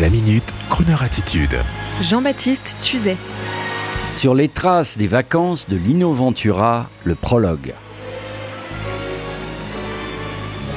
[0.00, 1.56] La minute, Kroneur attitude.
[2.00, 3.16] Jean-Baptiste Tuzet.
[4.12, 7.74] Sur les traces des vacances de Lino Ventura, le prologue.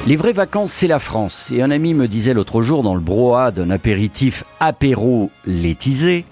[0.06, 1.50] Les vraies vacances, c'est la France.
[1.52, 6.24] Et un ami me disait l'autre jour dans le brouhaha d'un apéritif apéro létisé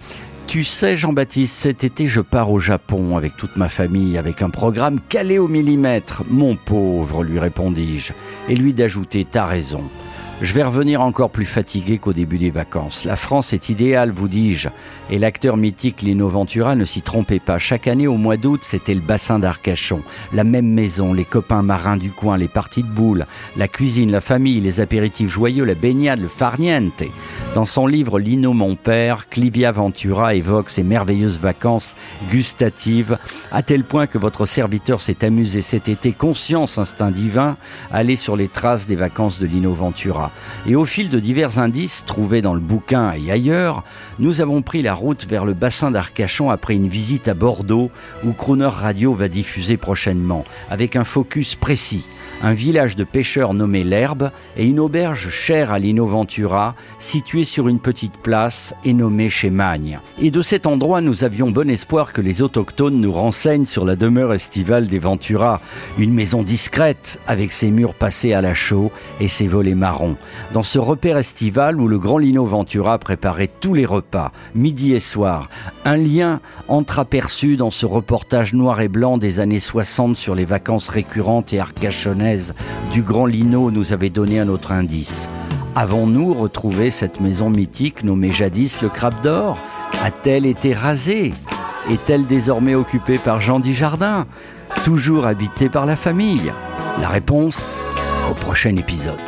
[0.46, 4.48] tu sais, Jean-Baptiste, cet été, je pars au Japon avec toute ma famille, avec un
[4.48, 6.22] programme calé au millimètre.
[6.30, 8.12] Mon pauvre, lui répondis-je,
[8.48, 9.82] et lui d'ajouter, t'as raison.
[10.42, 13.06] Je vais revenir encore plus fatigué qu'au début des vacances.
[13.06, 14.68] La France est idéale, vous dis-je.
[15.08, 17.58] Et l'acteur mythique Lino Ventura ne s'y trompait pas.
[17.58, 20.02] Chaque année, au mois d'août, c'était le bassin d'Arcachon.
[20.34, 23.24] La même maison, les copains marins du coin, les parties de boules,
[23.56, 27.02] la cuisine, la famille, les apéritifs joyeux, la baignade, le farniente.
[27.56, 31.96] Dans son livre Lino mon père, Clivia Ventura évoque ses merveilleuses vacances
[32.30, 33.16] gustatives,
[33.50, 37.56] à tel point que votre serviteur s'est amusé cet été, conscience instinct divin,
[37.90, 40.32] aller sur les traces des vacances de Lino Ventura.
[40.66, 43.84] Et au fil de divers indices trouvés dans le bouquin et ailleurs,
[44.18, 47.90] nous avons pris la route vers le bassin d'Arcachon après une visite à Bordeaux
[48.22, 52.06] où Crooner Radio va diffuser prochainement, avec un focus précis.
[52.42, 57.68] Un village de pêcheurs nommé L'Herbe et une auberge chère à Lino Ventura, située sur
[57.68, 60.00] une petite place et nommée chez Magne.
[60.18, 63.96] Et de cet endroit, nous avions bon espoir que les autochtones nous renseignent sur la
[63.96, 65.62] demeure estivale des Ventura,
[65.98, 70.16] une maison discrète avec ses murs passés à la chaux et ses volets marrons
[70.52, 75.00] dans ce repère estival où le grand Lino Ventura préparait tous les repas, midi et
[75.00, 75.48] soir.
[75.84, 80.88] Un lien entreaperçu dans ce reportage noir et blanc des années 60 sur les vacances
[80.88, 82.54] récurrentes et arcachonnaises
[82.92, 85.28] du grand Lino nous avait donné un autre indice.
[85.78, 89.58] Avons-nous retrouvé cette maison mythique nommée jadis le Crabe d'Or?
[90.02, 91.34] A-t-elle été rasée?
[91.90, 94.26] Est-elle désormais occupée par Jean Dujardin?
[94.84, 96.50] Toujours habitée par la famille?
[97.02, 97.76] La réponse
[98.30, 99.20] au prochain épisode.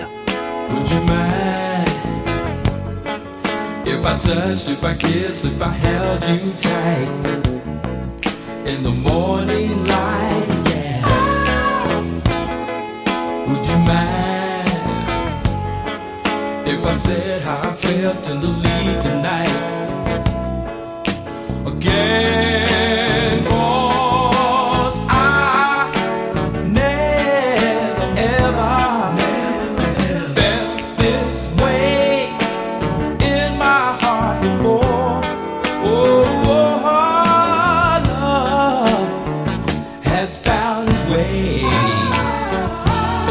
[16.99, 19.55] Said how I felt in the lead tonight?
[21.67, 23.45] Again.
[23.45, 25.91] 'cause I
[26.81, 28.75] never ever
[30.35, 32.31] felt this way
[33.35, 35.21] in my heart before.
[35.85, 36.77] Oh, oh
[38.11, 39.11] love
[40.05, 41.61] has found its way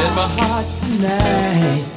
[0.03, 1.96] in my heart tonight.